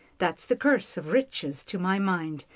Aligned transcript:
That's 0.17 0.47
the 0.47 0.55
curse 0.55 0.97
of 0.97 1.11
riches 1.11 1.63
to 1.65 1.77
my 1.77 1.99
mind. 1.99 2.45